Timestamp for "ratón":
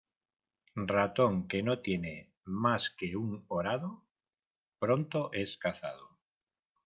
0.91-1.47